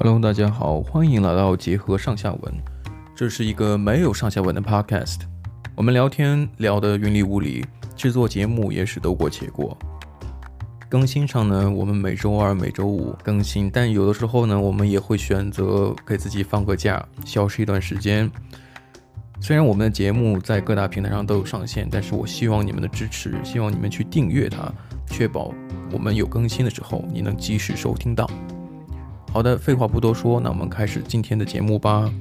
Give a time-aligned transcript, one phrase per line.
[0.00, 2.54] Hello，大家好，欢迎来到结合上下文。
[3.16, 5.22] 这是一个没有上下文的 Podcast。
[5.74, 7.66] 我们聊天聊得云里雾里，
[7.96, 9.76] 制作节目也是得过且过。
[10.88, 18.30] 更新上呢，我们每周二、每周五更新，但有的时候呢，我们也会选择给自己放个假，消失一段时间。
[19.40, 24.72] 虽然我们的节目在各大平台上都有上线，但是我希望你们的支持，希望你们去订阅它，
[25.08, 25.52] 确保
[25.90, 28.30] 我们有更新的时候，你能及时收听到。
[29.30, 32.12] 好的，废话不多说，那我们开始今天的节目吧。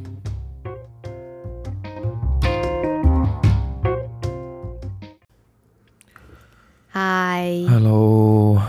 [6.91, 8.61] Hi，Hello，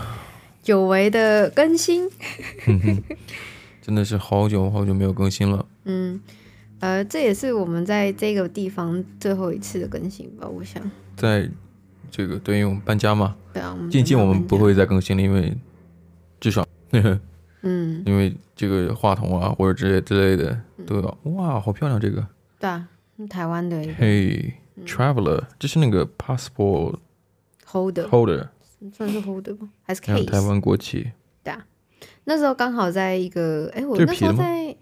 [0.63, 2.09] 久违的更新，
[3.83, 5.65] 真的是好久好久没有更新了。
[5.83, 6.19] 嗯，
[6.79, 10.47] 呃，这也是我们在这个地方最后一次的更新吧？
[10.47, 10.81] 我想，
[11.15, 11.47] 在
[12.09, 15.55] 这个对于我们搬家嘛，对啊，渐渐我们不会再更新了，因为
[16.39, 16.65] 至少。
[17.61, 21.17] 嗯，因为这个话筒啊，或者之类之类的都有。
[21.33, 22.25] 哇，好漂亮这个。
[22.57, 22.87] 对啊，
[23.29, 23.77] 台湾的。
[23.97, 24.53] 嘿
[24.85, 26.99] ，Traveler，这是那个 passport
[27.65, 28.47] holder holder，
[28.93, 30.25] 算是 holder 吗，还是 case？
[30.25, 31.11] 台湾国旗。
[31.43, 31.65] 对啊，
[32.23, 34.75] 那时候刚好在一个，哎，我那时候在，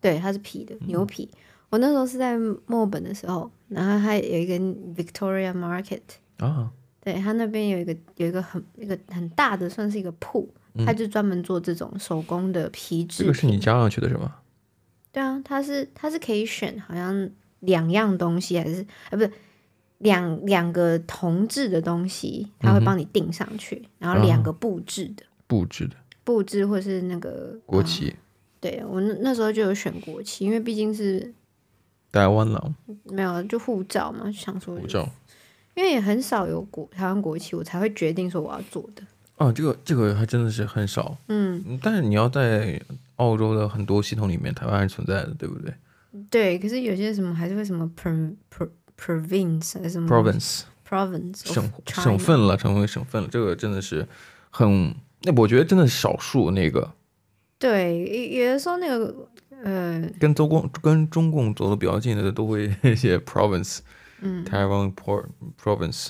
[0.00, 1.28] 对，它是皮的牛皮。
[1.70, 4.54] 我那时候是在墨尔本的时候，然后还有一个
[4.94, 6.00] Victoria Market
[6.38, 10.48] 啊，对，它那边有一个有一个很一个很大的，算是一个铺。
[10.84, 13.22] 他就专门做这种手工的皮质。
[13.22, 14.36] 这个是你加上去的是吗？
[15.10, 19.30] 对啊，它是它是可以选，好像两样东西还是啊，不是
[19.98, 28.08] 两两个铜质的东西，他会帮你钉上去，嗯、然后两个布制的布制的布制或是那个国旗。
[28.08, 28.16] 嗯、
[28.60, 31.32] 对我那那时候就有选国旗，因为毕竟是
[32.12, 35.08] 台湾了，没有就护照嘛，就想说、护照，
[35.74, 39.02] 因为也很少有国台湾国旗，我才会决定说我要做的。
[39.38, 42.80] 哦，这个这个还真的是很少，嗯，但是你要在
[43.16, 45.72] 澳洲的很多系统里面，台湾还是存在的，对不对？
[46.28, 48.68] 对，可是有些什么还是会什么 pro pro
[49.00, 54.04] province 还是什么 province province 省省份了，成为省份了，这个真的是
[54.50, 56.92] 很，那我觉得真的是少数那个。
[57.58, 59.14] 对，有的时候那个
[59.62, 63.78] 呃，跟中共跟中共走的比较近的都会 写 province，
[64.20, 65.24] 嗯，台湾 pro
[65.62, 66.08] province。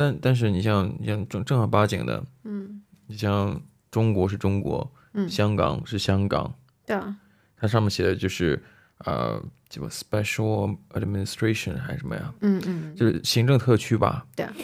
[0.00, 3.60] 但但是你像你像正正儿八经的，嗯，你像
[3.90, 6.54] 中国是中国，嗯，香港是香港，
[6.86, 7.16] 对啊，
[7.56, 8.62] 它上面写的就是
[8.98, 12.32] 呃，什么 special administration 还是什么呀？
[12.42, 14.46] 嗯嗯，就是行政特区吧，对。
[14.46, 14.54] 啊，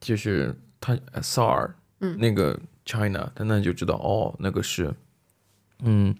[0.00, 4.92] 就是它 SAR，嗯，那个 China，他那就知道哦，那个是，
[5.84, 6.12] 嗯，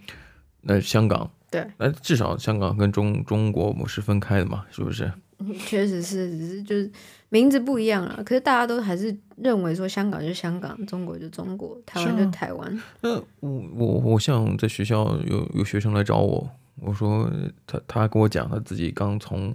[0.60, 5.12] 那香港，对，那至少香港跟中中国我们是分开的嘛，是不是？
[5.66, 6.90] 确实是，只是就是
[7.28, 8.22] 名字不一样了。
[8.24, 12.82] 可是大家都还是认为说香港就是香港，中国就中国，台湾就台湾。
[13.00, 16.48] 那我我我像在学校有有学生来找我，
[16.80, 17.30] 我说
[17.66, 19.54] 他他跟我讲他自己刚从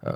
[0.00, 0.14] 呃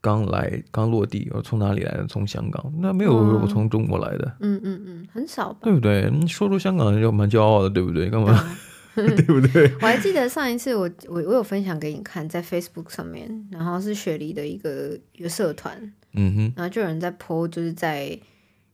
[0.00, 2.06] 刚来刚落地，我从哪里来的？
[2.06, 2.72] 从香港。
[2.78, 4.32] 那没有我从中国来的。
[4.40, 5.58] 嗯嗯嗯，很少吧？
[5.62, 6.10] 对不对？
[6.10, 8.08] 你说出香港人就蛮骄傲的，对不对？
[8.08, 8.32] 干嘛？
[9.16, 9.72] 对不对？
[9.80, 18.18] 我还记得上一次我我我有分享给你看，在 Facebook 上面，然后是雪梨的一个一个社团，嗯哼，然后就有人在 po，就是在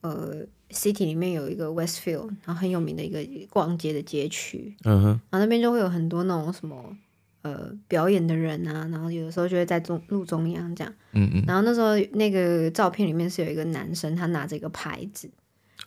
[0.01, 6.97] 呃 City 里面有一个 Westfield，然后很有名的一个逛街的街区，嗯哼，然后那边就会有很多那种什么
[7.43, 15.31] 呃表演的人啊，然后有的时候就会在中路中央这样，嗯嗯，然后那时候那个照片里面是有一个男生，他拿着一个牌子。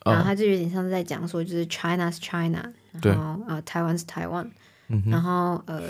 [0.06, 2.72] 然后他就有点像是在讲说，就是 China's China，
[3.02, 4.50] 然后呃台湾是台湾，
[4.88, 5.82] 嗯、然后呃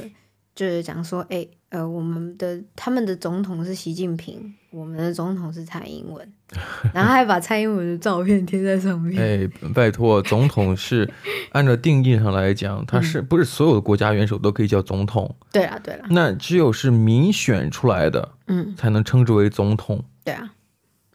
[0.55, 6.33] 就是讲说，哎呃我们的他们的总统是习近平，我们的总统是蔡英文，
[6.93, 9.21] 然后还把蔡英文的照片贴在上面。
[9.21, 11.09] 哎，拜托，总统是
[11.53, 15.33] 按照定义上来讲，他是不是所有的国家元首都可以叫总统？
[15.51, 16.07] 对啊，对啊。
[16.09, 20.03] 那只有是民选出来的，嗯，才能称之为总统。
[20.25, 20.51] 对啊。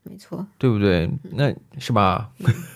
[0.05, 1.11] 没错，对不对？
[1.33, 2.31] 那是吧？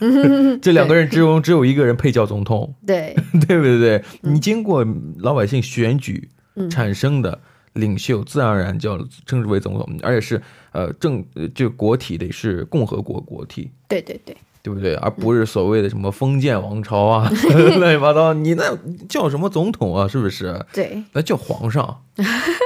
[0.63, 3.15] 这两个人之中只有一个人配叫总统，对
[3.47, 4.03] 对不对？
[4.22, 4.84] 你经过
[5.19, 6.28] 老百姓选举
[6.71, 7.39] 产生的
[7.75, 10.42] 领袖，自然而然叫称之为总统，而且是
[10.72, 14.95] 呃政就国体得是共和国国体，对对对，对不对？
[14.95, 17.30] 而不是所谓的什么封建王朝啊，
[17.78, 18.33] 乱七八糟。
[18.33, 18.65] 你那
[19.07, 20.09] 叫什么总统啊？
[20.09, 20.65] 是不是？
[20.72, 22.03] 对，那叫皇上，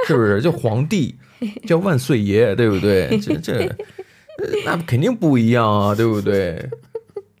[0.07, 0.41] 是不是？
[0.41, 1.15] 叫皇帝，
[1.67, 3.19] 叫万岁爷，对不对？
[3.19, 3.69] 这这。
[4.65, 6.69] 那肯定不一样啊，对不对？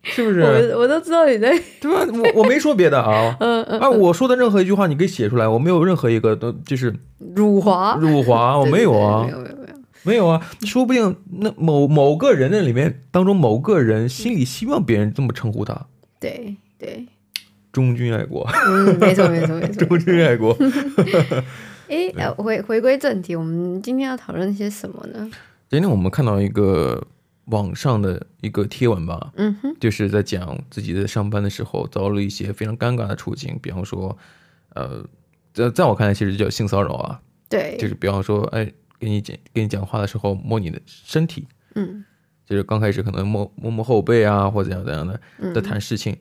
[0.03, 0.41] 是不是？
[0.41, 2.05] 我我都知道你在 对吧？
[2.13, 6.93] 我我没说别的啊， 嗯嗯啊，我说的任何一句话你可以写出来，我没有任何一个都就是
[7.35, 15.85] 辱华辱华，我没有啊，没有没有没有没有啊，说不定那某某个人那里面当中某个人心里希望别人这么称呼他，
[16.19, 17.05] 对对，
[17.71, 18.45] 忠君爱国。
[18.67, 20.53] 嗯，没错没错没错，忠君爱国。
[21.87, 25.31] 哎、欸，回回归正题，我们今天要讨论些什么呢？
[25.73, 27.03] 今天我们看到一个
[27.45, 34.15] 网上的一个贴文吧，嗯哼，就是在讲自己在上班的时候遭了一些非常尴尬的处境，比方说，
[34.75, 35.03] 呃，
[35.51, 37.19] 在在我看来，其实叫性骚扰啊。
[37.49, 42.05] 对，就是比方说，哎，跟你讲跟你讲话的时候摸你的身体，嗯，
[42.45, 45.19] 就是刚开始可能摸摸摸后背啊，或者怎样怎样的，
[45.55, 46.15] 在谈事情，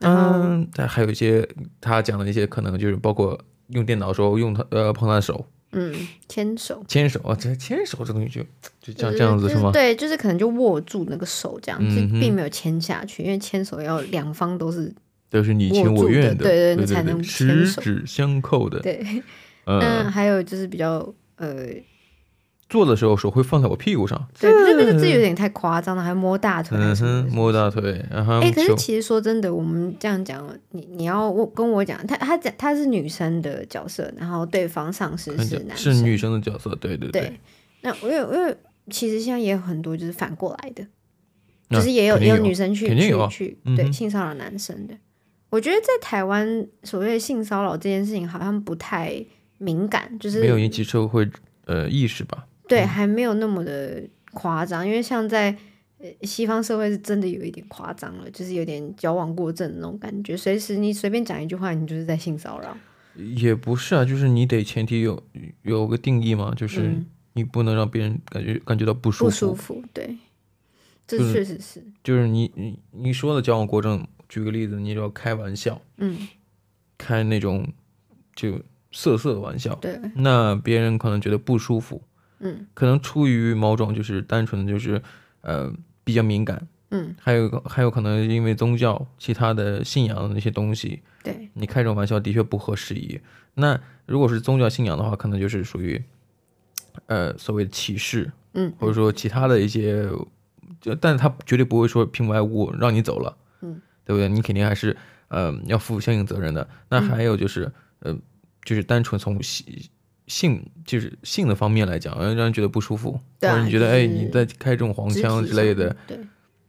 [0.00, 1.48] 嗯，但还有一些
[1.80, 5.94] 他讲的一些可能就是包括用电脑的时候用他呃碰他的手，嗯，
[6.28, 8.42] 牵手，牵手啊，这牵手这东西就
[8.80, 9.70] 就这样这样子是吗？
[9.72, 14.92] 对，就是可能就握住那个手这样子，并没有牵下去，因为牵手要两方都是
[15.28, 19.22] 都是你情我愿的，对对，才能十指相扣的，对。
[19.70, 21.66] 嗯，还有就是比较呃，
[22.68, 37.32] 坐的时候手会放在我屁股上，对，这个这有点太夸张了，还摸大腿，嗯哼，摸大腿，然后哎，可是其实说真的，我们这样讲，你你要我跟我讲，他他讲他是女生的角色，然后对方上司是男生，是女生的角色，对对对。
[37.80, 38.56] 那因为因为
[38.90, 40.86] 其实现在也有很多就是反过来的，
[41.70, 44.94] 就是也有也有女生去去去对性骚扰男生的。
[45.50, 49.24] 我觉得在台湾所谓的性骚扰这件事情好像不太。
[49.60, 51.28] 敏感就是没有引起社会
[51.64, 52.46] 呃意识吧？
[52.68, 55.56] 对，还没有那么的夸张，因为像在
[56.22, 62.76] 西方社会是真的有一点夸张了，就是有点矫枉过正的那种感觉，随时你随便讲一句话，你就是在性骚扰。
[63.14, 65.20] 也不是啊，就是你得前提有
[65.62, 66.94] 有个定义嘛，就是
[67.32, 69.30] 你不能让别人感觉感觉到不舒服。
[69.30, 70.16] 不舒服，对，
[71.06, 71.80] 这确实是。
[71.80, 76.28] 就是，就是你你你说的矫枉过正，举个例子，你要开玩笑，嗯，
[76.96, 77.66] 开那种
[78.36, 78.60] 就。
[78.90, 82.00] 色色的玩笑，对，那别人可能觉得不舒服，
[82.40, 85.00] 嗯，可能出于某种就是单纯的就是，
[85.40, 85.72] 呃，
[86.04, 93.20] 比较敏感，嗯，还有还有可能因为宗教其他的信仰的那些东西，对，你开这种玩笑的确不合时宜。
[93.54, 96.02] 那如果是宗教信仰的话，可能就是属于，
[97.06, 100.08] 呃，所谓的歧视，嗯，或者说其他的一些，
[100.80, 104.28] 就但是他绝对不会说平白无故让你走了，嗯，对不对？
[104.28, 104.96] 你肯定还是，
[105.28, 106.68] 呃，要负相应责任的。
[106.88, 107.64] 那还有就是，
[108.00, 108.18] 嗯、呃。
[108.64, 109.64] 就是单纯从性
[110.28, 116.20] 性就是性的方面来讲，让人觉得不舒服，或者你觉得哎你在开这种黄腔之类的，对，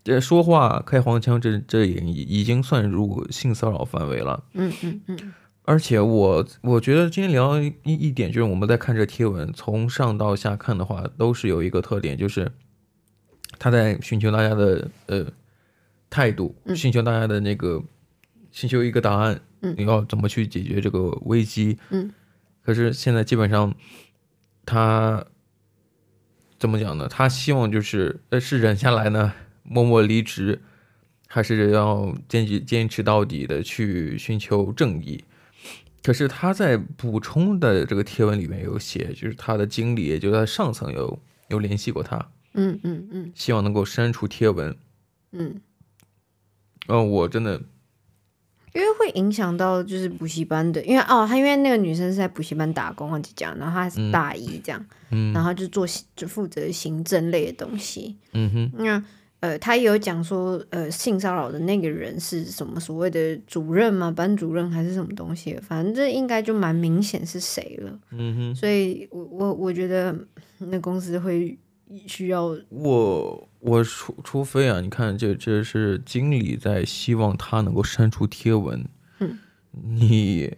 [0.03, 4.43] 这说话开黄腔，这这也已经算入性骚扰范围了。
[4.53, 5.33] 嗯嗯嗯。
[5.63, 12.51] 而且我我觉得今天聊一一点，就是我们在看这贴文，从上到下看的话，都是有一个特点，就是
[13.59, 15.27] 他在寻求大家的呃
[16.09, 17.83] 态度，寻求大家的那个
[18.51, 19.39] 寻求一个答案。
[19.61, 21.77] 你要怎么去解决这个危机？
[21.89, 22.09] 嗯，
[22.61, 23.73] 可是现在基本上，
[24.65, 25.25] 他
[26.59, 27.07] 怎么讲呢？
[27.07, 29.33] 他希望就是，呃，是忍下来呢，
[29.63, 30.61] 默默离职，
[31.27, 35.23] 还是要坚决坚持到底的去寻求正义？
[36.03, 44.77] 可是他在补充的这个贴文里面有写，就是他的经理，也就是他上层有有联系过他，嗯嗯嗯，希望能够删除贴文，
[45.31, 45.59] 嗯，
[46.87, 47.61] 哦，我真的。
[48.73, 55.85] 因为会影响到就是补习班的，因为哦，他因为那个女生是在补习班打工，忘记讲，然后她是大一这样，嗯，然后就做
[56.15, 59.03] 就负责行政类的东西，嗯哼，那
[59.39, 64.11] 呃，他也有讲说，呃，性骚扰的那个人是什么所谓的主任吗？
[64.11, 65.57] 班主任还是什么东西？
[65.61, 70.15] 反正这应该就蛮明显是谁了，嗯哼，所以我我我觉得
[70.57, 71.57] 那公司会。
[72.05, 78.85] 需要我我除除非啊，你看这这是经理在希望他能够删除贴文，
[79.19, 79.39] 嗯，
[79.71, 80.55] 你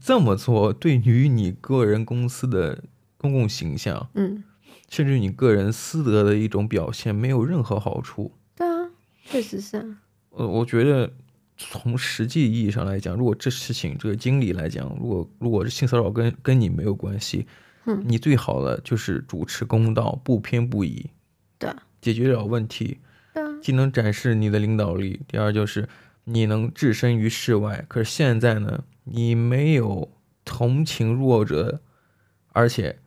[0.00, 2.82] 这么做对于你个人公司的
[3.18, 4.42] 公共形象，嗯，
[4.88, 8.32] 甚至你个人私德的一种表现没有任何好处。
[8.56, 8.90] 对啊，
[9.24, 9.84] 确实是啊。
[10.30, 11.12] 呃，我觉得
[11.58, 17.46] 从实际意义上来讲，如果这事情这个经理来讲，如果如果是性骚扰跟跟你没有关系。
[18.04, 21.10] 你最好的就是主持公道，不偏不倚，
[21.58, 22.98] 对，解决了问题，
[23.34, 25.88] 对，既能展示你的领导力，第二就是
[26.24, 27.84] 你能置身于世外。
[27.88, 30.10] 可是现在呢，你没有
[30.44, 31.80] 同情弱者，
[32.52, 32.98] 而且。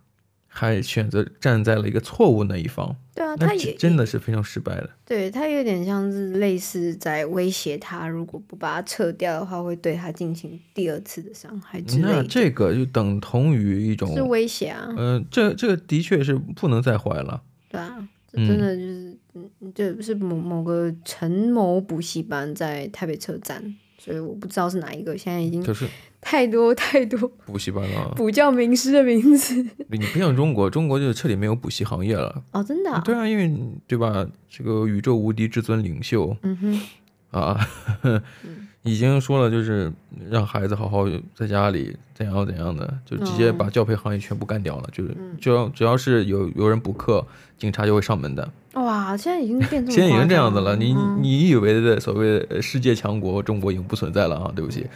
[0.54, 4.90] 还选择站在了一个错误那一方，对啊，他也真的是非常失败的。
[5.06, 12.22] 对，他有点像是类似在威胁他，如果不把他撤掉的话，会对他进行第二次的伤害之类的。
[12.22, 14.86] 那这个就等同于一种是威胁啊。
[14.90, 17.42] 嗯、呃，这这个的确是不能再坏了。
[17.70, 23.74] 对啊，这真的就是，嗯，这是某某个陈某补习班在台北车站。
[24.04, 25.88] 所以我不知道是哪一个，现在已经就是
[26.20, 29.56] 太多 太多补习班了，补教名师的名字。
[29.92, 32.44] 你不像中国，中国就彻底没有补习行业了。
[32.52, 33.00] 哦，真的、哦？
[33.06, 33.56] 对啊，因为
[33.86, 34.28] 对吧？
[34.50, 37.60] 这个宇宙无敌至尊领袖，嗯哼，啊，
[38.84, 39.92] 已经说了，就是
[40.30, 44.84] 让孩子好好在家里怎样怎样的，就直接把教培行业全部干掉了。
[44.88, 47.26] 嗯、就是只要只要是有有人补课，
[47.58, 48.52] 警察就会上门的。
[48.74, 50.76] 哇，现在已经变成 现在已经这样子了。
[50.76, 54.52] 你你以为的所谓的世界强国中国已经不存在了啊？
[54.56, 54.88] 对不起，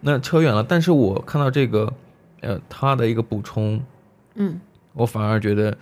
[0.00, 0.62] 那扯远了。
[0.62, 1.92] 但是我看到这个，
[2.40, 3.82] 呃，他的一个补充，
[4.34, 4.60] 嗯，
[4.92, 5.76] 我反而觉得，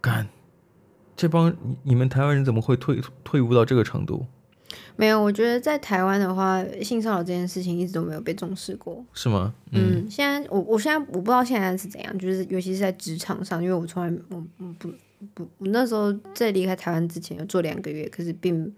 [0.00, 0.28] 干。
[1.14, 4.26] 这帮你们台湾人怎么会退退步到这个程度？
[4.96, 9.54] 没有，我觉得在台湾的话，性骚扰这件事情一直都没有被重视过，是吗？
[9.70, 14.90] 嗯，嗯现在我我现在我不知道现在是怎样，就是尤其是在职场上，因为我从来我我不
[15.34, 18.72] 不我那时候在离开台湾之前有做两个月，可是并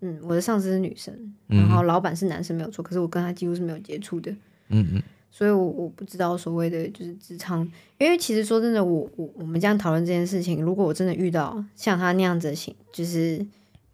[0.00, 1.14] 嗯我的上司是女生，
[1.48, 4.30] 然后老板是男生没有错，可是我跟他几乎是没有接触的，
[4.68, 5.02] 嗯嗯。
[5.32, 7.60] 所以我，我我不知道所谓的就是职场，
[7.98, 13.46] 因为其实说真的，我我我们这样讨论这件事情，如果我真的遇到像他那样子的情，就是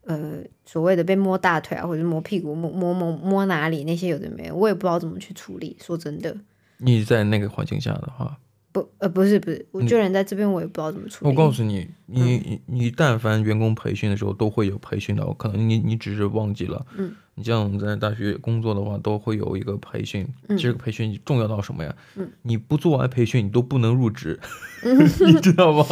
[0.07, 5.77] 呃所谓的被摸大腿啊，或者摸屁股、摸摸摸摸哪里那些有的没有，我也不知道怎么去处理。
[5.81, 6.35] 说真的，
[6.79, 8.39] 你在那个环境下的话。
[8.77, 11.31] 不，呃，不是，不是，我就人在这边，我也不知道怎么处理。
[11.31, 16.85] 我告诉你，你你但凡员工培训的时候都会有培训的，可能你你只是忘记了。
[16.99, 20.29] 嗯，你像我们在大学工作的话，都会有一个培训。
[20.49, 21.95] 嗯，这个培训重要到什么呀？
[22.17, 24.39] 嗯，你不做完培训，你都不能入职
[24.85, 25.83] 你知道吗？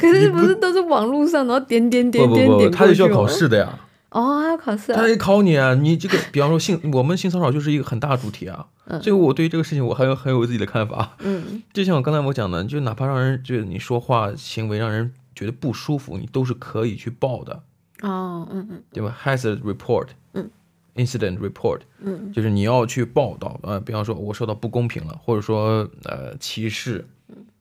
[0.00, 3.76] 可是不是都是网络上，然后点点点点点，他就需要考试的呀。
[4.10, 4.96] 哦，还要考试啊？
[4.96, 5.74] 他得考你啊！
[5.74, 8.66] 你这个，比方说性， 我们性骚扰就是一个很大的主题啊。
[8.86, 9.02] 嗯。
[9.02, 11.14] 所以我对于这个事情，我还有很有自己的看法。
[11.20, 11.62] 嗯。
[11.74, 17.62] 就像我刚才我讲的，就哪怕让人觉得你说话行为让人觉得不舒服，你都是可以去报的。
[18.00, 18.82] 哦，嗯嗯。
[18.92, 20.08] 对吧？Hazard report。
[20.32, 20.50] 嗯。
[20.96, 21.80] Incident report。
[22.00, 22.32] 嗯。
[22.32, 27.06] 就是你要去报道啊，比方说我受到不公平了，或者说呃歧视，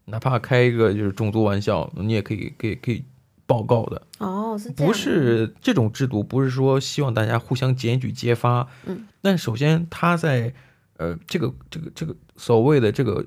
[0.06, 3.04] 哪怕开一个就是种族玩笑，你也可以，可以，可以。
[3.48, 6.22] 报告的哦，是不是这种制度？
[6.22, 8.68] 不是说希望大家互相检举揭发。
[8.86, 10.54] 嗯，但首先他在
[10.98, 13.26] 呃这个这个这个所谓的这个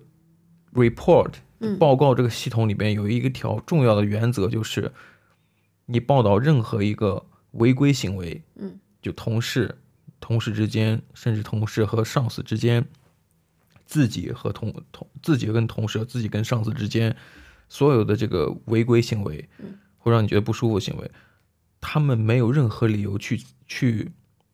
[0.75, 1.33] report
[1.79, 4.93] 报告这个系统里边有一个条重要的原则，就是
[5.87, 9.75] 你报道任何一个违规行为，嗯，就同事
[10.21, 12.87] 同事之间，甚至同事和上司之间，
[13.87, 17.17] 自己和同同自己跟同事，自己跟上司之间，
[17.69, 19.49] 所有的这个违规行为，
[20.01, 20.03] 嗯。
[20.03, 21.11] 会让你觉得不舒服的行为，
[21.79, 24.11] 他们没有任何理由去去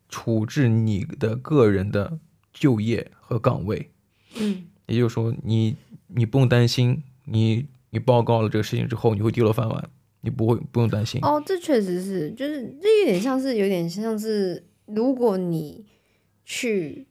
[0.09, 2.19] 处置你的个人的
[2.53, 3.91] 就业和岗位。
[4.39, 5.77] 嗯，也就是说你，
[6.09, 9.89] 你你不用担心，你你报告了这个事情之后，你会丢了饭碗，
[10.21, 11.21] 你不会不用担心。
[11.23, 15.87] 哦，这确实是，就是这有点像是有点像是，如果你
[16.45, 17.07] 去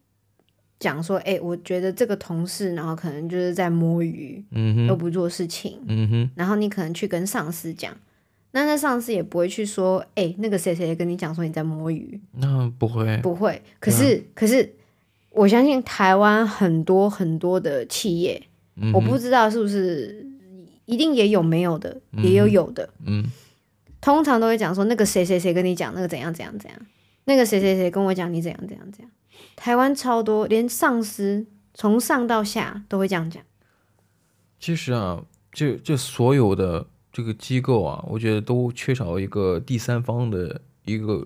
[0.78, 7.96] 讲说，哎，我觉得这个同事，然后可能就是在摸鱼，嗯哼，都不做事情，嗯哼，然后你可能去跟上司讲。
[8.56, 13.62] 那那上司也不会去说，哎、欸，那个谁谁跟你讲说你在摸鱼，那不会，不会。
[13.82, 14.74] 可是，嗯、可是，
[15.32, 18.42] 我相信台湾很多很多的企业，
[18.78, 20.26] 嗯、我不知道是不是
[20.86, 23.26] 一定也有没有的，嗯、也有有的，嗯，
[24.00, 26.80] 通常都会讲说那个谁谁谁跟你讲那个怎样怎样怎样，
[27.26, 29.12] 那个谁谁谁跟我讲你怎样怎样怎样。
[29.58, 33.44] 台湾超多，连上司从上到下都会这样讲。
[34.62, 36.88] 其实啊，就就所有的。
[37.16, 41.26] 这个机构啊，我觉得都缺少一个第三方的一个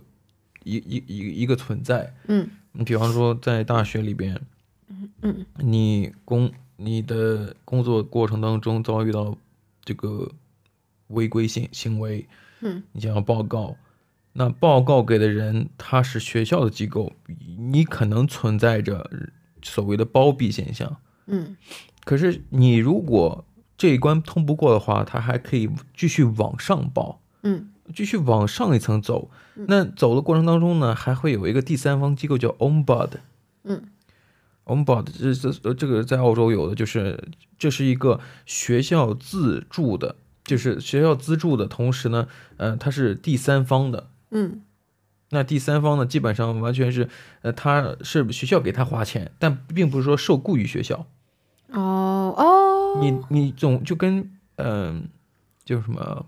[0.64, 2.14] 一一一一个存在。
[2.28, 4.40] 嗯，你比方说在大学里边，
[4.88, 9.36] 嗯嗯，你工你的工作过程当中遭遇到
[9.84, 10.32] 这个
[11.08, 12.28] 违规行行为，
[12.62, 13.76] 嗯，你想要报告，
[14.34, 17.12] 那报告给的人他是学校的机构，
[17.58, 19.10] 你可能存在着
[19.64, 20.98] 所谓的包庇现象。
[21.26, 21.58] 嗯，
[22.04, 23.44] 可是你如果
[23.80, 29.32] 这一关通不过的话，他还可以继续往上报，嗯，继续往上一层走。
[29.56, 33.12] 那走的过程当中呢，还会有一个第三方机构叫 Ombud，
[33.64, 33.84] 嗯
[34.66, 44.62] ，Ombud 这这这个在澳洲有的，就是这是一个学校自助的，就是学校资助的同时呢，呃，它是第三方的，嗯，
[45.30, 47.08] 那第三方呢，基本上完全是，
[47.44, 51.06] 呃，他是学校给他花钱，但并不是说受雇于学校。
[51.72, 52.69] 哦哦。
[53.00, 54.20] 你你总就跟
[54.56, 55.02] 嗯、呃，
[55.64, 56.26] 就什么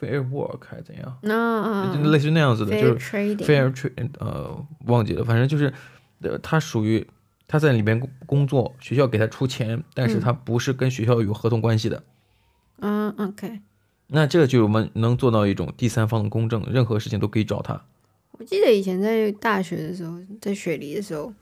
[0.00, 1.18] fair work 还是怎样？
[1.22, 5.72] 那、uh, 类似那样子的，fair 就是 fair trade 呃，忘记了，反正就是，
[6.20, 7.06] 呃，他属于
[7.46, 12.02] 他在里边工作，学校给他出钱，但是他不是跟学校有合同关系的。
[12.80, 13.60] 嗯、uh,，OK。
[14.06, 17.84] 那这个就我们能做到一种第三方的公证，任何事情都可以找他。
[18.32, 21.32] 我记得以前在大学的时候，在雪梨的时候。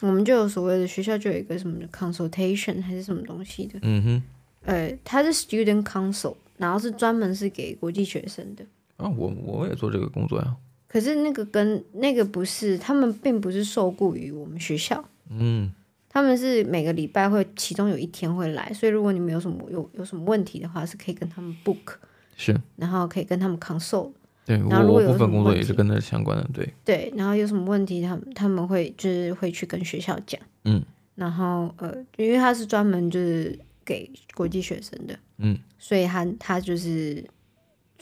[0.00, 4.22] 我们就有所谓的学校就有一个什么 consultation 还是什么东西的，嗯哼，
[4.64, 8.64] 呃，它是 student council，然后是专门是给国际学生的。
[8.96, 10.56] 啊，我我也做这个工作呀。
[10.88, 15.04] 可是那个跟那个不是，他们并不是受雇于我们学校。
[15.28, 15.72] 嗯，
[16.08, 21.94] 他们是每个礼拜会，其中有一天会来，所以如果你们有什么有有什么问题的话，是可以跟他们 book，
[22.36, 24.10] 是，然后可以跟他们 consult。
[24.44, 26.74] 对，然后如果有部分工作也是跟他相关的，对。
[26.84, 30.40] 对，然后有什么问题，他们他们会就是会去跟学校讲。
[30.64, 30.82] 嗯，
[31.14, 37.24] 然后呃，因为他是专门就是给国际学生的，嗯，所以他他就是。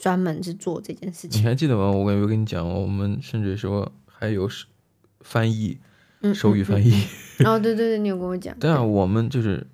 [0.01, 1.91] 专门是做这件事情，你还记得吗？
[1.91, 4.49] 我有跟你讲，我们甚至说还有
[5.19, 5.77] 翻译，
[6.33, 6.89] 手语翻译。
[6.89, 7.03] 嗯
[7.39, 8.57] 嗯嗯、哦，对对对，你有跟我讲。
[8.59, 9.67] 对啊，我们就是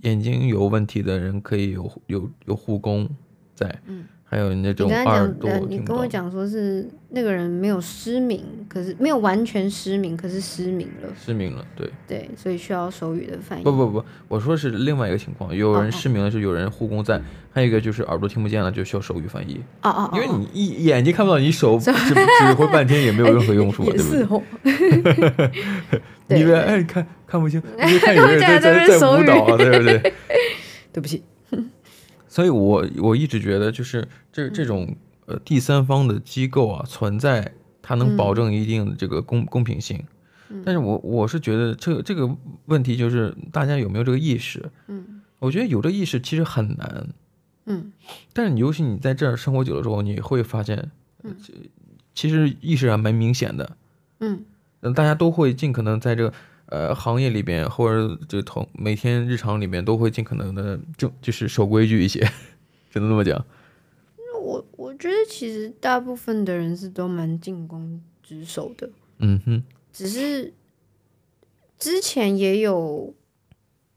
[0.00, 3.06] 眼睛有问题的人可以有有有护工
[3.54, 3.82] 在。
[3.84, 4.06] 嗯。
[4.30, 11.08] 还有那种耳朵，你跟我讲说是那个人没有失明，可是没有完全失明，可是失明了。
[11.18, 11.90] 失明了，对。
[12.06, 13.62] 对，所以需要手语的翻译。
[13.62, 17.18] 不不不，我说是另外一个情况，有人失明了，是有人护工在；
[17.50, 19.62] 还有一个就是耳朵听不见了，就需要手语翻译。
[19.80, 20.10] 哦哦。
[20.12, 25.50] 因为你一眼睛看不到，你手指指挥半天也没有任何用处，对不对？
[26.26, 30.12] 你们哎，看看不清，你看有人在在在舞蹈，对不对？
[30.92, 31.22] 对不起。
[32.28, 34.94] 所以我我一直觉得，就是这这种
[35.26, 40.04] 呃第三方的机构啊存在，它能保证一定的这个公公平性。
[40.64, 42.30] 但是我我是觉得这这个
[42.66, 44.70] 问题就是大家有没有这个意识？
[44.86, 47.08] 嗯，我觉得有这个意识其实很难。
[47.66, 47.92] 嗯，
[48.32, 50.90] 但是你尤其你在这儿生活久了之后，你会发现，
[52.14, 53.76] 其实意识还蛮明显的。
[54.20, 54.44] 嗯，
[54.94, 56.32] 大家都会尽可能在这个。
[56.70, 62.20] 呃，行业里边或者就同每天日常里面都会尽可能的就就是守规矩一些，
[62.92, 63.44] 只能这么讲。
[64.42, 68.90] 我我觉得其实大部分的人是都蛮尽攻职守的。
[69.18, 69.62] 嗯哼。
[69.92, 70.52] 只是
[71.78, 73.14] 之前也有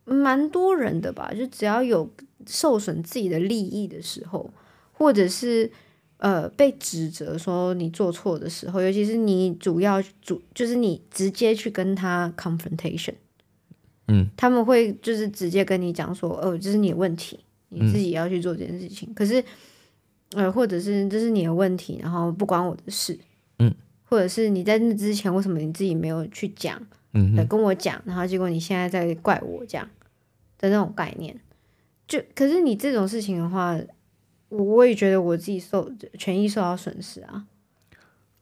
[0.05, 2.09] 蛮多人的吧，就只要有
[2.47, 4.53] 受损自己的利益的时候，
[4.93, 5.71] 或者是。
[6.21, 13.15] 呃，被指责说你做错的时候，尤其是你主要主就是你直接去跟他 confrontation，
[14.07, 19.09] 嗯，他们会就是直接跟你讲说，哦，这是你的问题，你自己要去做这件事情。
[19.09, 19.43] 嗯、可是，
[20.33, 23.17] 呃，或者是这是你的问题，然后不关我的事，
[23.57, 26.79] 嗯，或者是你在那之前为什么你自己没有去讲，
[27.13, 29.89] 嗯、呃，跟我讲，然后结果你现在在怪我这样
[30.59, 31.35] 的那种概念，
[32.07, 33.75] 就可是你这种事情的话。
[34.51, 37.45] 我我也觉得我自己受权益受到损失啊！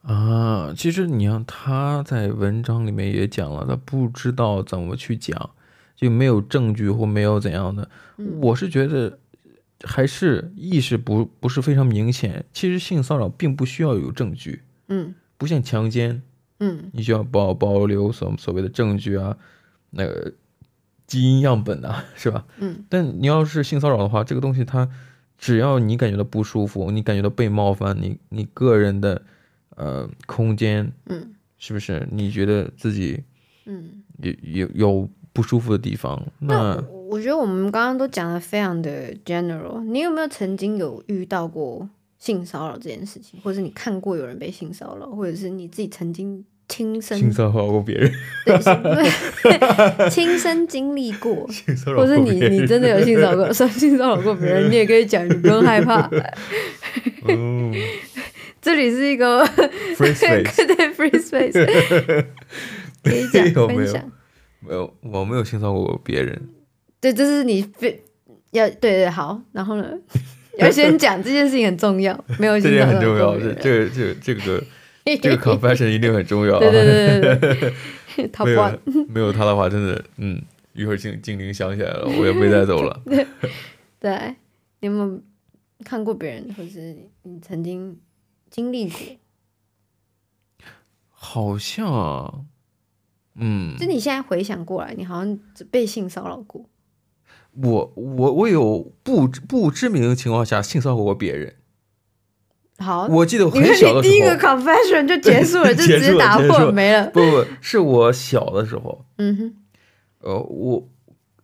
[0.01, 5.51] 啊，其实你看他在文章里面也讲了，他不知道怎么去讲，
[5.95, 7.87] 就没有证据或没有怎样的。
[8.17, 9.19] 嗯、我是觉得
[9.83, 12.43] 还是意识不不是非常明显。
[12.51, 16.23] 其实性骚扰并不需要有证据，嗯，不像强奸，
[16.59, 19.37] 嗯，你需要保保留所所谓的证据啊，
[19.91, 20.33] 那个
[21.05, 22.45] 基因样本啊，是吧？
[22.57, 24.89] 嗯，但你要是性骚扰的话，这个东西它。
[25.39, 29.21] 只要你感觉到不舒服，你感觉到被冒犯，你你个人的
[29.77, 32.07] 呃空间，嗯，是不是？
[32.11, 33.23] 你觉得自己
[33.65, 36.21] 嗯有有有不舒服的地方？
[36.39, 39.81] 那，那我觉得我们刚刚都讲的非常的 general。
[39.85, 46.45] 你有没有曾经有遇到过性骚扰这件事情，或者是你看过有人被性骚扰，或者是你自己曾经？
[46.69, 48.11] 亲身性骚扰过别人，
[48.45, 51.49] 对，亲身经历过，
[51.97, 56.07] 或是你你真的有性骚扰过， 性骚扰过别人，你也可以讲，你不用害怕。
[57.27, 57.73] 嗯，
[58.61, 59.43] 这里是一个
[59.97, 62.25] free space， 对 free space，
[63.03, 64.11] 可以讲分享。
[64.59, 66.39] 没有，我没有性骚扰过别人。
[67.01, 68.03] 对，这是你非
[68.51, 69.85] 要对对好，然后呢，
[70.59, 74.63] 要先讲这件事情很重要，没有性骚扰这件很重要，这这这这个。
[75.21, 76.59] 这个 confession 一定很重要啊！
[76.59, 77.73] 对对对对
[78.45, 80.41] 没有没有他的话，真的，嗯，
[80.73, 83.01] 一会儿精精灵想起来了，我也被带走了。
[83.99, 84.35] 对，
[84.81, 85.21] 你有没有
[85.83, 86.79] 看过别人，或者
[87.23, 87.97] 你曾经
[88.49, 88.99] 经历过？
[91.11, 92.45] 好像，
[93.35, 96.65] 嗯，就你现在回想过来，你好像被性骚扰过。
[97.61, 101.55] 我我我有不不知名的情况下性骚扰过别人。
[102.79, 107.09] 好，我记得我很小的时候，第一个 confession 就结束了，就直接打破没了。
[107.09, 109.53] 不不，是我小的时候，嗯哼，
[110.21, 110.87] 呃，我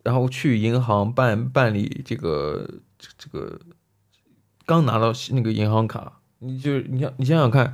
[0.03, 2.65] 然后去银行办办理这个
[2.97, 3.59] 这个，
[4.65, 7.73] 刚拿到那个银行卡，你就你想你想想看，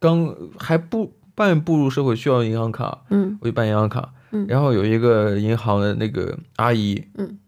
[0.00, 7.38] 刚还不半步入社会需要银行卡，嗯，我就办银行卡，嗯，然后有一个银行的那个阿姨，嗯，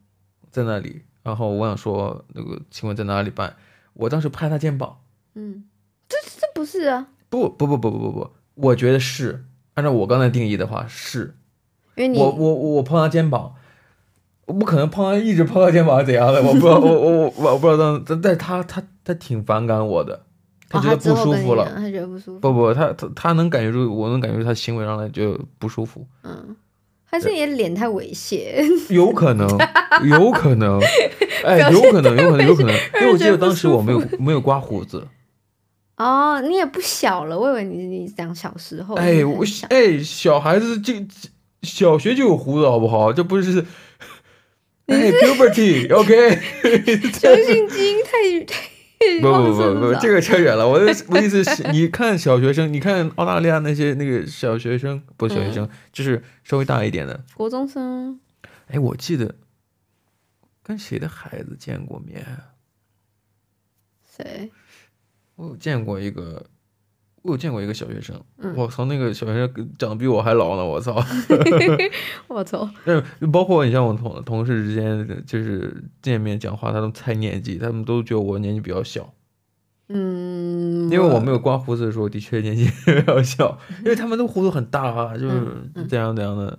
[0.50, 3.56] 在那里，然后我想说那个，请问在哪里办？
[3.94, 4.98] 我当时拍她肩膀。
[5.34, 5.64] 嗯，
[6.08, 7.08] 这这不是啊！
[7.28, 11.34] 不不不不不不不，我觉得是按照我刚才定义的话是，
[11.96, 13.54] 因为你我我我碰他肩膀，
[14.46, 16.42] 我不可能碰他一直碰他肩膀是怎样的？
[16.42, 20.24] 我不知道我我我我不知道，但但他他他挺反感我的，
[20.68, 22.40] 他觉得不舒服了，哦、他，他觉得不舒服。
[22.40, 26.06] 不不，他他他能感觉出，我能感觉出他行为上来就不舒服。
[26.24, 26.54] 嗯，
[27.04, 28.62] 还是你的脸太猥亵？
[28.92, 29.48] 有可能，
[30.04, 30.78] 有可能，
[31.44, 35.06] 哎，有可能，有可能，有可能，因为我记得当时我没有没有刮胡子。
[35.96, 38.94] 哦，你也不小了，我以为你你讲小时候。
[38.96, 40.94] 哎，我哎，小孩子就
[41.62, 43.12] 小学就有胡子，好不好？
[43.12, 43.64] 这不是。
[44.86, 46.36] 哎，puberty，OK，
[47.12, 48.60] 雄性基因太太
[49.22, 50.68] 不不不不，这个扯远了。
[50.68, 58.20] 我的我的意思是，你看小学生，你看澳大利亚那些那个小学生，不是小学生，嗯、就是稍微大一点的国中生。
[58.66, 59.36] 哎，我记得
[60.64, 62.24] 跟谁的孩子见过面？
[64.04, 64.50] 谁？
[65.42, 66.44] 我有见过一个。
[67.24, 68.16] 我有见过一个小学生，
[68.56, 71.00] 我、嗯、操，那个小学生长得比我还老呢，我操！
[72.26, 72.68] 我操！
[72.84, 79.14] 那包括你像我同同事之间，就是见面讲话，他都猜年纪，他们都觉得我年纪比较小。
[79.88, 85.46] 嗯，因为我没有刮胡子的时候，的确年纪比较小， 因为他们都胡子很大啊，就是
[85.88, 86.58] 这样这样的。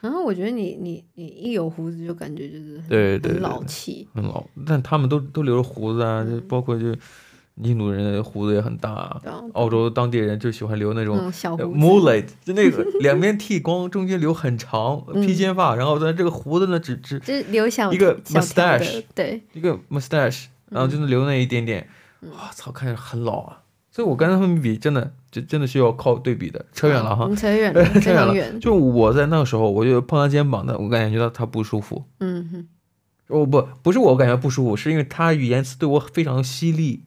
[0.00, 4.44] 然后、嗯嗯、我觉得你你你一有胡子就感觉就是对，对老气，很老。
[4.66, 6.92] 但他们都都留着胡子啊，就包括就。
[7.56, 9.20] 印度人的胡子也很大，
[9.52, 21.86] 澳洲当地人就喜欢留那种 mullet，就那个 两边剃光，中间留很长披肩发，然后在这个胡子呢只只只留小一个 mustache，对，一个 mustache，然后就能留那一点点，
[22.22, 23.58] 哇操，看着很老啊！
[23.90, 26.64] 所以我跟他们比，真的就真的是要靠对比的。
[26.72, 28.58] 扯远了哈，扯远了， 扯远了。
[28.58, 32.02] 就我在那个时候，我就碰他肩膀的，我感觉到他不舒服。
[32.20, 32.68] 嗯哼，
[33.28, 37.02] 哦不，不是我感觉不舒服，是因为他语言词对我非常犀利。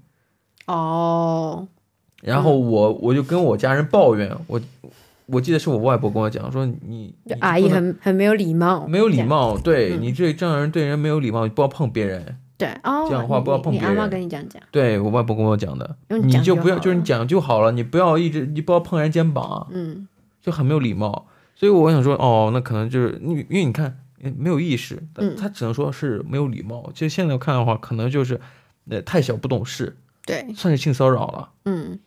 [0.65, 1.67] 哦，oh,
[2.21, 4.59] 然后我、嗯、我就跟我家人抱怨，我
[5.27, 13.91] 我记得是我外婆跟我讲说，你阿姨很很没有礼貌，没有礼貌，对、嗯、你这这样人对人没有礼貌，你不要碰别人，对哦，这样的话不要碰别人。
[13.91, 20.07] 你阿妈跟你讲讲，对我外婆跟我讲的，你就不要就是你讲就好了，你不要一直你不要碰人肩膀，嗯，
[20.41, 21.27] 就很没有礼貌。
[21.55, 23.97] 所以我想说，哦，那可能就是你因为你看
[24.37, 25.01] 没有意识，
[25.37, 26.89] 他只能说是没有礼貌。
[26.93, 28.41] 其实现在看的话，可能就是
[28.89, 29.95] 呃太小不懂事。
[30.25, 31.51] 对，算是性骚扰了。
[31.65, 31.99] 嗯，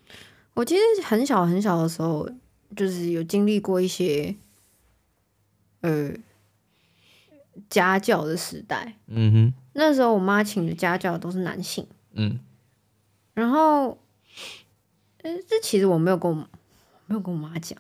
[0.55, 2.29] 我其实很小很小的时候，
[2.75, 4.35] 就是有经历过一些，
[5.83, 6.13] 呃，
[7.71, 8.97] 家教的时代。
[9.07, 11.87] 嗯哼，那时候我妈请的家教都是男性。
[12.15, 12.41] 嗯，
[13.35, 13.97] 然后，
[15.23, 16.37] 呃，这其实我没有跟我
[17.07, 17.79] 没有跟我妈讲，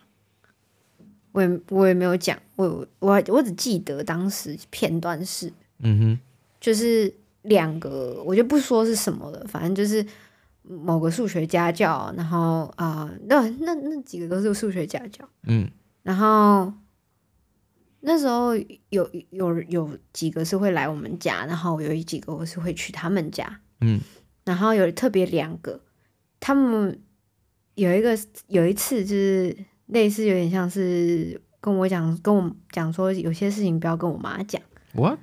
[1.32, 6.18] 我也我也没有讲，我我我只记得当时片段是，嗯哼，
[6.60, 10.06] 就是两个，我就不说是什么了，反正就是。
[10.68, 15.70] 某个数学家教，然后啊、呃，那那那几个都是数学家教，嗯，
[16.02, 16.70] 然后
[18.00, 18.54] 那时候
[18.90, 24.00] 有有有几个是会来我们家，然后有几个我是会去他们家，嗯，
[24.44, 25.80] 然后有特别两个，
[26.38, 27.00] 他们
[27.74, 34.60] 有一个有一次就是类似有点像是跟我讲跟我讲说有些事情不要跟我妈讲
[34.92, 35.18] ，what？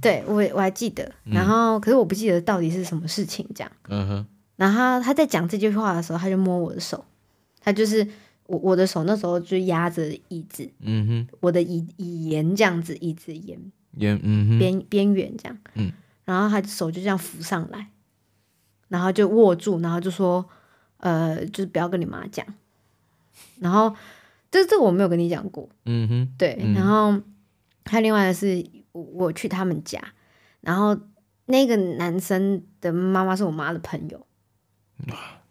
[0.00, 4.26] 对我我还记得，然后、嗯、可是我不记得到底是什么事情，这样，嗯哼。
[4.56, 7.04] 然后他在讲这句话的时候，他就摸我的手，
[7.60, 8.06] 他就是
[8.46, 13.58] 我我的手那时候就压着椅子，嗯哼，我的椅椅沿这样子，椅子沿。
[13.96, 14.58] 沿嗯哼。
[14.58, 15.92] 边边缘这样，嗯，
[16.24, 17.88] 然后他手就这样扶上来，
[18.88, 20.46] 然后就握住，然后就说，
[20.98, 22.46] 呃，就是不要跟你妈讲，
[23.58, 23.94] 然后
[24.50, 27.20] 这这我没有跟你讲过，嗯哼，对，然后
[27.84, 30.00] 还有另外的是我我去他们家，
[30.60, 30.98] 然后
[31.46, 34.26] 那个男生的妈妈是我妈的朋友。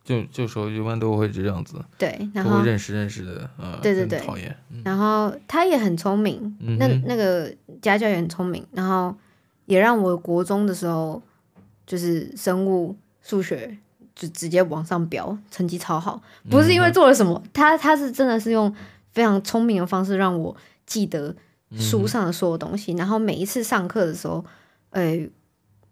[0.03, 4.55] 就就说一般都会这样子，对，然后认识认识的，呃，对对对，讨厌。
[4.83, 9.15] 然后他也很聪明，嗯、那那个家教也很聪明，然后
[9.65, 11.21] 也让我国中的时候
[11.85, 13.77] 就是生物、数学
[14.15, 16.19] 就直接往上飙，成绩超好。
[16.49, 18.73] 不是因为做了什么，嗯、他他是真的是用
[19.11, 20.55] 非常聪明的方式让我
[20.87, 21.33] 记得
[21.77, 24.43] 书上的所有东西，嗯、然后每一次上课的时候，
[24.89, 25.29] 呃。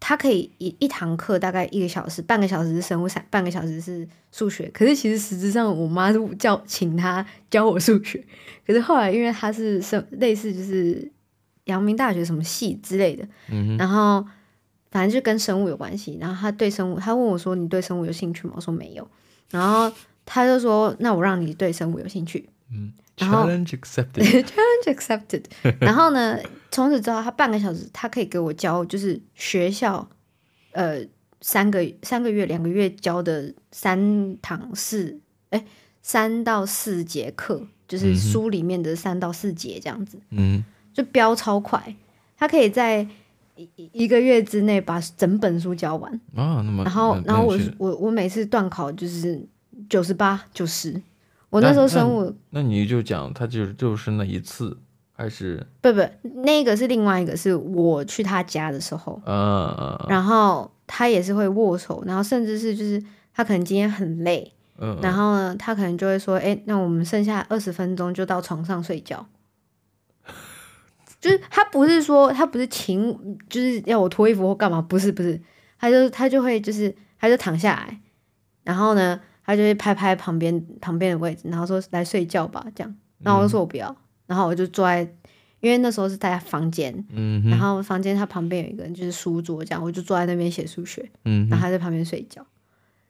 [0.00, 4.68] 他可以一一堂课大概一个小时，半个小时是生物，半个小时是数学。
[4.72, 8.24] 可是其实实质上，我妈是叫请他教我数学。
[8.66, 11.12] 可是后来，因为他是生类似就是
[11.64, 14.26] 阳明大学什么系之类的，嗯、然后
[14.90, 16.16] 反正就跟生物有关系。
[16.18, 19.06] 然后他对生物，他问我说：“你对生物有兴趣吗？”我说：“没有。”
[19.50, 19.92] 然后
[20.24, 22.92] 他就说：“那我让你对生物有兴趣。”嗯。
[23.28, 24.22] Challenge accepted.
[24.46, 25.44] Challenge accepted.
[25.80, 26.38] 然后呢，
[26.70, 30.08] 从此之后，他半个小时，他可以给我教，就是学校，
[30.72, 31.00] 呃，
[31.40, 35.64] 三个三个月两个月教的三堂四，哎，
[36.02, 40.18] 三到四节课，就是书里面的三到四节这样子。
[40.30, 41.94] 嗯，就飙超快，
[42.36, 43.06] 他可以在
[43.56, 49.46] 一一个月之内把整本书教完啊，那么然后然后我我我每次段考就是
[49.88, 51.00] 九十八九十，
[51.50, 54.78] 我那时候生物，那，那你就讲他就就是那一次
[55.12, 56.00] 还是不不
[56.44, 63.02] 那个是另外一个是我去他家的时候，嗯，然后他也是会握手，然后甚至是就是
[63.34, 69.26] 他可能今天很累，嗯，然后呢他可能就会说，哎，那我们剩下二十分钟就到床上睡觉。
[71.20, 75.38] 就是他不是说他不是请，就是要我脱衣服或干嘛，不是不是，
[75.78, 78.00] 他就他就会就是他就躺下来，
[78.64, 83.94] 然后呢，他就会拍拍旁边旁边的位置，然后说来睡觉吧，这样，然后我就说我不要，
[84.26, 85.00] 然后我就坐在，
[85.60, 92.46] 因为那时候是在房间，嗯，然后房间他旁边有一个人就是书桌这样，我就坐在那边写数学，嗯，然后他在旁边睡觉，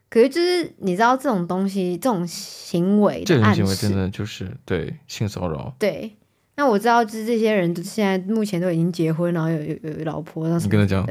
[0.09, 6.16] 可是就是你知道这种东西，这种行为，这种行为真的就是对性骚扰，对。
[6.57, 10.62] 那我知道，就是这些人现在目前都已经结婚，然后有有有老婆，然后。
[10.62, 11.07] 你跟他讲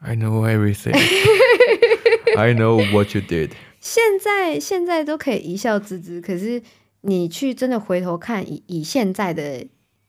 [0.00, 0.92] ，I know everything.
[2.36, 3.50] I know what you did.
[3.80, 6.62] 现在现在都可以一笑置之，可是
[7.02, 9.66] 你去真的回头看，以以现在的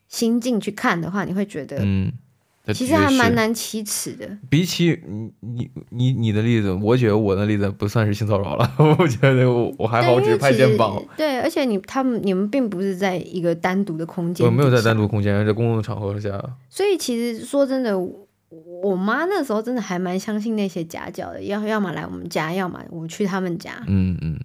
[0.07, 2.12] 心境去看的话，你会觉得，嗯。
[2.71, 4.29] 其实还蛮难启齿的。
[4.47, 8.71] 比起你你你你的例子，我觉得我的例子不算是性骚扰了。
[8.99, 11.03] 我觉得我我还好，只是拍肩膀。
[11.17, 16.39] 对，而且你他们你们并不是在一个单独的空间，我没有在单独空间，在公共场合下。
[16.69, 17.99] 所以其实说真的，
[18.81, 23.83] 我妈那时候真的还蛮相信那些家教的，要要么来我们家，要么我去他们家。
[23.87, 24.39] 嗯嗯，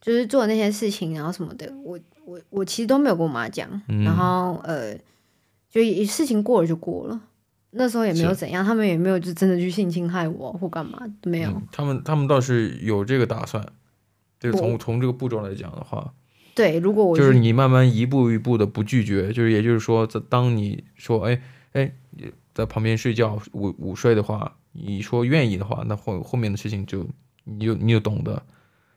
[0.00, 3.68] 就是做那些事情，然后什么的，我我我其实都没有跟我妈讲。
[3.88, 4.94] 嗯、然后呃，
[5.70, 7.20] 就事情过了就过了。
[7.70, 11.50] 那时候也没有怎样，他们也没有就真的去性侵害我或干嘛没有。
[11.50, 13.62] 嗯、他们他们倒是有这个打算，
[14.40, 16.14] 就是从从这个步骤来讲的话，
[16.54, 21.92] 对，如果我就是你慢慢一步一步的不拒绝，就是也就是说，在当你说哎哎
[22.58, 27.06] 在旁边睡觉午午睡的话，你说愿意的话，那后后面的事情就
[27.44, 28.42] 你就你就懂得，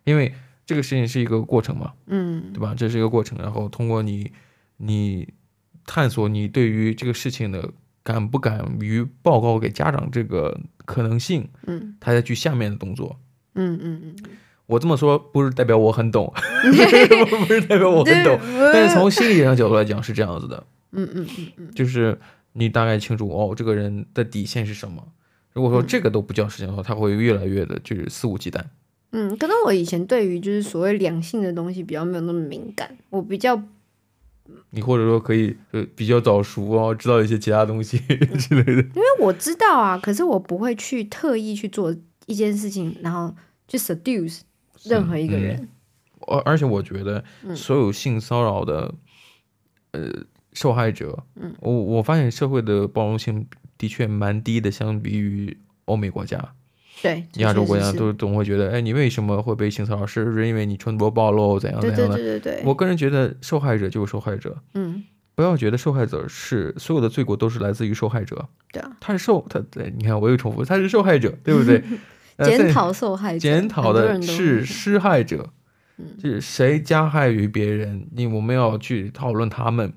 [0.03, 0.33] 因为
[0.65, 2.73] 这个事情是一个过程嘛，嗯，对吧？
[2.75, 4.31] 这是一个过程，然后通过你
[4.77, 5.27] 你
[5.85, 7.71] 探索你对于这个事情的。
[8.03, 11.47] 敢不敢于报告给家长这个可能性？
[11.67, 13.19] 嗯，他再去下面的动作。
[13.53, 14.15] 嗯嗯嗯，
[14.65, 16.33] 我这么说不是代表我很懂，
[17.45, 18.39] 不是代表我很懂，
[18.73, 20.65] 但是从心理上角度来讲是这样子的。
[20.93, 22.19] 嗯嗯嗯嗯，就是
[22.53, 25.07] 你大概清楚哦，这个人的底线是什么。
[25.53, 28.63] 如果说这个都不叫事情的话，他会越来越的就是肆无忌惮。
[29.11, 33.61] 嗯，可能我以前对于就是所谓两性的东西比较没有那么敏感，我比较。
[34.71, 37.97] 你或者说可以呃比较早熟啊，知道一些其他东西
[38.39, 38.81] 之类的。
[38.95, 43.33] 因为我知道啊，可是我不会去特意去做一件事情，然后
[43.67, 44.41] 去 seduce
[44.83, 45.69] 任何一个人。
[46.27, 47.23] 而、嗯、而且我觉得
[47.55, 48.93] 所有性骚扰的、
[49.91, 56.53] 嗯、呃受害者，嗯，我我发现社会的包容性的确蛮低的，相比于欧美国家。
[57.01, 60.05] 对，亚洲国家都总会觉得，哎，你为什么会被性骚扰？
[60.05, 62.15] 是不是因为你穿着暴露，怎样怎样的？
[62.15, 62.63] 对对对对对。
[62.63, 64.55] 我个人觉得，受害者就是受害者。
[64.75, 68.47] 嗯，不要觉得受害者是所有的罪过都是来自于受害者。
[68.71, 71.83] 对啊，他是受他，对，你看我又重复，他是受害者， 对不对？
[72.43, 75.49] 检讨受害者，检讨的是施害者，
[75.97, 79.91] 嗯，就是谁加害于别人，你我们要去讨论他们，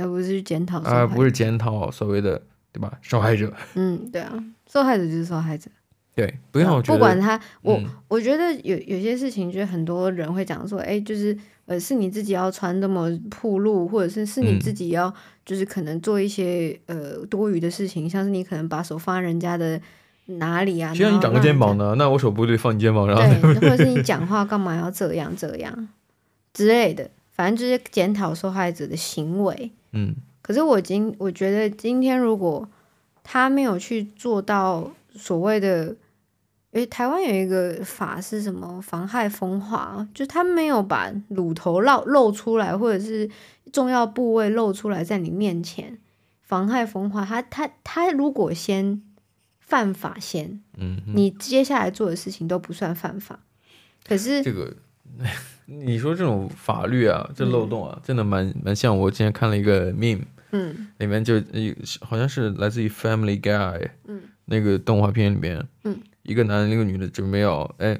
[0.00, 2.40] 而不是检讨，而不是检讨所谓的
[2.72, 2.92] 对吧？
[3.02, 3.52] 受害者。
[3.74, 4.32] 嗯，对啊，
[4.70, 5.70] 受害者就是受害者。
[6.16, 15.12] 对，不要不管他，我、嗯、我觉得有有些事情，就是很多人会讲说，哎，就是呃，是你自己要穿那么铺路，或者是是你自己要，
[15.44, 19.78] 就是可能做一些、嗯、呃多余的事情，像是你可能把手放在人家的
[20.24, 20.94] 哪里啊？
[20.94, 25.88] 需要你长个肩膀呢，那我手不对放你肩膀上，对，或者是你讲话干嘛要这样这样
[26.54, 29.70] 之类的，反正就是检讨受害者的行为。
[29.92, 32.68] 嗯，可是我今我觉得今天如果
[33.22, 35.94] 他没有去做到所谓的。
[36.72, 38.82] 诶，台湾有一个法是什么？
[38.82, 43.30] 妨害风化，就他没有把乳头露露出来，或者是
[43.72, 45.96] 重要部位露出来在你面前，
[46.42, 47.24] 妨害风化。
[47.24, 49.00] 他他他如果先
[49.58, 53.40] 犯法先，嗯，你接下来做的事情都不算犯法。
[54.06, 54.76] 可是这个，
[55.66, 61.42] 你说这种法律啊，这漏洞啊，嗯、真的蛮蛮像我之前看了一个 meme，嗯，里面就
[62.00, 65.98] 好像是来自于 Family Guy，嗯，那个动画片里面，嗯。
[66.28, 67.96] 一个男的，一个女的准备要哎，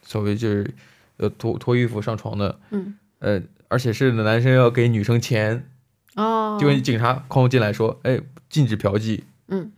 [0.00, 0.74] 所谓就是
[1.18, 5.68] 呃脱脱衣服上床的，嗯，呃，而且是男生要给女生钱，
[6.14, 9.70] 哦，结果警察哐进来说，哎，禁止嫖妓，嗯，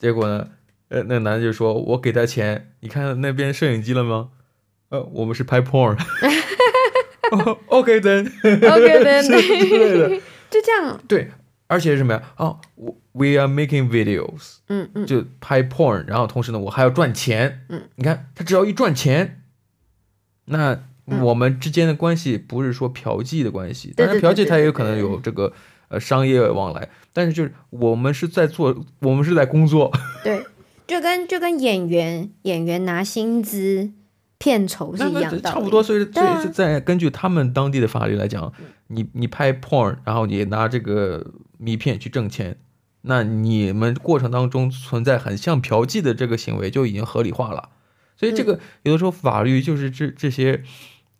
[0.00, 0.48] 结果呢，
[0.88, 4.30] 呃，那男的就说，我给他钱，你看那边摄影机了吗？
[4.94, 6.00] 呃，我们是拍 porn，OK
[8.00, 11.32] then，OK then，就这样，对，
[11.66, 12.22] 而且是什么呀？
[12.36, 12.60] 哦
[13.10, 19.42] ，we are making videos，嗯嗯，就拍 porn，然后同时呢，我还要赚钱，嗯，你看他只要一赚钱，
[20.44, 25.52] 那我们之间的关系不是说嫖妓的关系，当然嫖妓他也有可能有这个
[25.88, 29.90] 呃商业往来，但是就是我们是在做，我们是在工作，
[30.22, 30.46] 对，
[30.86, 33.90] 就跟就跟演员演员拿薪资。
[34.44, 38.52] 片酬是一样的，差不多，所以所以是在根据他们当地的法律来讲，
[38.88, 42.58] 你你拍 porn，然后你拿这个迷片去挣钱，
[43.00, 47.70] 那你们过程当中存在很像嫖妓的这个行为就已经合理化了。
[48.18, 50.62] 所以这个有的时候法律就是这这些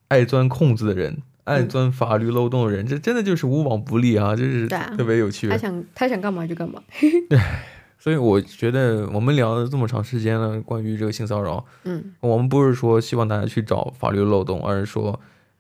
[0.08, 5.48] 爱钻空子的人，爱钻法律漏洞的人，这真的就是无往不利啊，就是特别有趣。
[5.48, 6.82] 他想他想干嘛就干嘛。
[8.04, 8.12] 对。
[8.12, 15.18] 所以我觉得我们聊了这么长时间了，关于这个性骚扰，嗯，我们不是说希望大家去找法律漏洞，而是说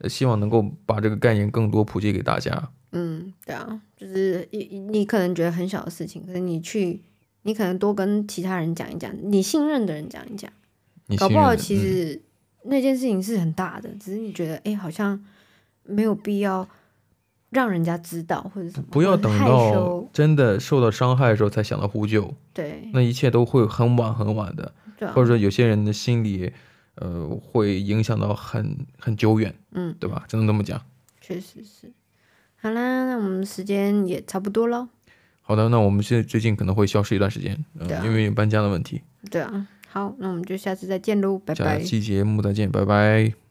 [0.08, 2.68] 希望能够把这个概念更多普及给大家。
[2.92, 7.00] 嗯，对啊，就是你你可能觉得很小的事情，可是你去，
[7.42, 10.52] 你可能多跟其他人讲一讲，你信任的人讲一讲，
[11.18, 12.20] 搞不好其实
[12.64, 15.24] 那件事情是很大的，嗯，只是你觉得哎，好像
[15.82, 16.68] 没有必要。
[17.54, 22.34] 让人家知道或者什么，不要等到真的受到伤害的时候才想到呼救。
[22.52, 26.52] 对，那一切都会很晚很晚的，对啊，或者说有些人的心理，
[26.96, 30.24] 呃，会影响到很很久远，嗯，对吧？
[30.28, 30.82] 只能这么讲。
[31.20, 31.92] 确实是。
[32.56, 34.88] 好啦，那我们时间也差不多了。
[35.40, 39.02] 好的，那我们现在最近可能会消失一段时间，嗯，因为搬家的问题。
[39.30, 41.78] 对啊，好，那我们就下次再见喽，拜拜。
[41.78, 43.43] 下期节目再见，拜拜。